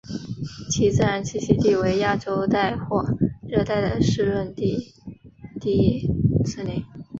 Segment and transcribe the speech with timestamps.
[0.71, 3.05] 其自然栖息地为亚热带或
[3.47, 4.95] 热带的湿润低
[5.59, 6.09] 地
[6.43, 6.83] 森林。